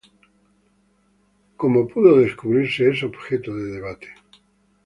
[1.57, 4.07] Cómo pudo descubrirse es objeto de debate.